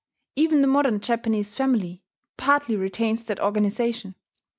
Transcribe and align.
Even 0.35 0.61
the 0.63 0.67
modern 0.67 0.99
Japanese 0.99 1.53
family 1.53 2.01
partly 2.35 2.75
retains 2.75 3.23
that 3.25 3.39
organization. 3.39 4.15